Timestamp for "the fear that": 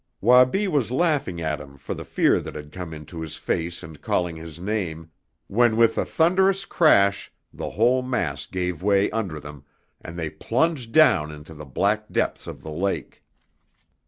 1.93-2.55